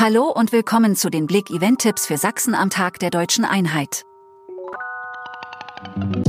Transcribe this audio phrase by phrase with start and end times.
[0.00, 4.04] Hallo und willkommen zu den Blick-Event-Tipps für Sachsen am Tag der Deutschen Einheit.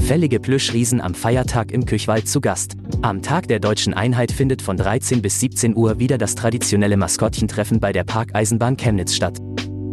[0.07, 2.73] Fällige Plüschriesen am Feiertag im Küchwald zu Gast.
[3.03, 7.79] Am Tag der Deutschen Einheit findet von 13 bis 17 Uhr wieder das traditionelle Maskottchentreffen
[7.79, 9.37] bei der Parkeisenbahn Chemnitz statt.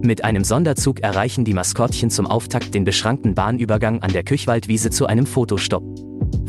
[0.00, 5.04] Mit einem Sonderzug erreichen die Maskottchen zum Auftakt den beschrankten Bahnübergang an der Küchwaldwiese zu
[5.04, 5.84] einem Fotostopp.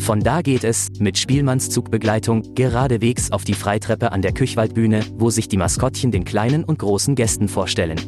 [0.08, 5.50] Von da geht es, mit Spielmannszug-Begleitung, geradewegs auf die Freitreppe an der Küchwaldbühne, wo sich
[5.50, 8.00] die Maskottchen den kleinen und großen Gästen vorstellen.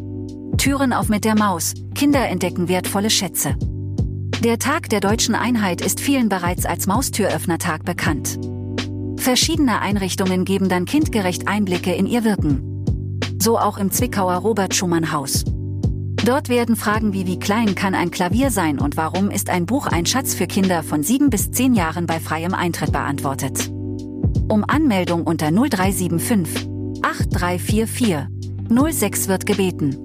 [0.57, 3.57] Türen auf mit der Maus, Kinder entdecken wertvolle Schätze.
[4.41, 8.39] Der Tag der deutschen Einheit ist vielen bereits als Maustüröffnertag bekannt.
[9.17, 12.85] Verschiedene Einrichtungen geben dann kindgerecht Einblicke in ihr Wirken.
[13.41, 15.43] So auch im Zwickauer Robert Schumann Haus.
[16.29, 19.87] Dort werden Fragen wie wie klein kann ein Klavier sein und warum ist ein Buch
[19.87, 23.71] ein Schatz für Kinder von 7 bis 10 Jahren bei freiem Eintritt beantwortet.
[24.47, 26.69] Um Anmeldung unter 0375
[27.01, 28.27] 8344
[28.69, 29.97] 06 wird gebeten.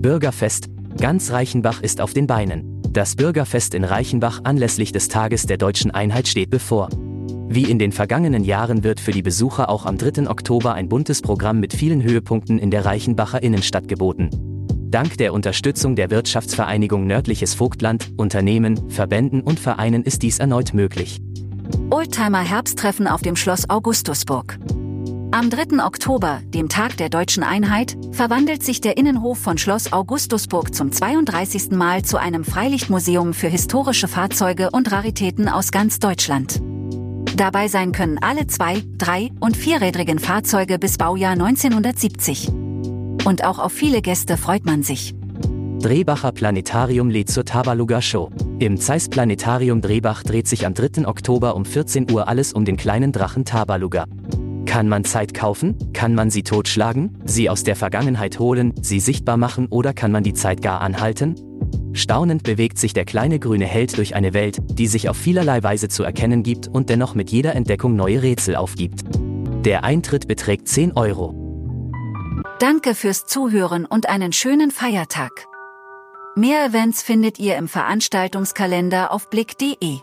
[0.00, 0.70] Bürgerfest.
[0.96, 2.80] Ganz Reichenbach ist auf den Beinen.
[2.88, 6.88] Das Bürgerfest in Reichenbach anlässlich des Tages der deutschen Einheit steht bevor.
[7.50, 10.30] Wie in den vergangenen Jahren wird für die Besucher auch am 3.
[10.30, 14.51] Oktober ein buntes Programm mit vielen Höhepunkten in der Reichenbacher Innenstadt geboten.
[14.92, 21.18] Dank der Unterstützung der Wirtschaftsvereinigung Nördliches Vogtland, Unternehmen, Verbänden und Vereinen ist dies erneut möglich.
[21.88, 24.58] Oldtimer Herbsttreffen auf dem Schloss Augustusburg.
[25.30, 25.82] Am 3.
[25.82, 31.70] Oktober, dem Tag der deutschen Einheit, verwandelt sich der Innenhof von Schloss Augustusburg zum 32.
[31.70, 36.60] Mal zu einem Freilichtmuseum für historische Fahrzeuge und Raritäten aus ganz Deutschland.
[37.34, 42.61] Dabei sein können alle zwei, drei und vierrädrigen Fahrzeuge bis Baujahr 1970.
[43.24, 45.14] Und auch auf viele Gäste freut man sich.
[45.78, 48.30] Drehbacher Planetarium lädt zur Tabaluga Show.
[48.58, 51.06] Im Zeiss Planetarium Drehbach dreht sich am 3.
[51.06, 54.06] Oktober um 14 Uhr alles um den kleinen Drachen Tabaluga.
[54.64, 55.76] Kann man Zeit kaufen?
[55.92, 57.18] Kann man sie totschlagen?
[57.24, 61.34] Sie aus der Vergangenheit holen, sie sichtbar machen oder kann man die Zeit gar anhalten?
[61.94, 65.88] Staunend bewegt sich der kleine grüne Held durch eine Welt, die sich auf vielerlei Weise
[65.88, 69.02] zu erkennen gibt und dennoch mit jeder Entdeckung neue Rätsel aufgibt.
[69.64, 71.41] Der Eintritt beträgt 10 Euro.
[72.62, 75.48] Danke fürs Zuhören und einen schönen Feiertag.
[76.36, 79.98] Mehr Events findet ihr im Veranstaltungskalender auf blick.de.